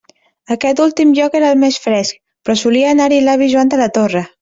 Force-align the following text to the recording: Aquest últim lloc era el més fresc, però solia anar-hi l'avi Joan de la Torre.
Aquest 0.55 0.81
últim 0.85 1.11
lloc 1.19 1.37
era 1.41 1.53
el 1.57 1.61
més 1.65 1.79
fresc, 1.85 2.21
però 2.47 2.59
solia 2.65 2.93
anar-hi 2.97 3.25
l'avi 3.31 3.55
Joan 3.57 3.77
de 3.77 3.85
la 3.87 3.95
Torre. 4.01 4.27